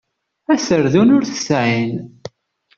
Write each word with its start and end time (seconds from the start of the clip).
Aserdun 0.53 1.13
ur 1.15 1.23
t-sεin. 1.25 1.91